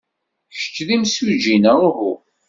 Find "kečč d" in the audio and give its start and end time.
0.53-0.89